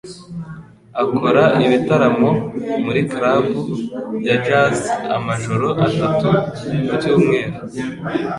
akora 1.03 1.43
ibitaramo 1.65 2.31
muri 2.83 3.01
club 3.13 3.43
ya 4.27 4.35
jazz 4.45 4.77
amajoro 5.17 5.67
atatu 5.85 6.29
mu 6.85 6.93
cyumweru. 7.01 7.53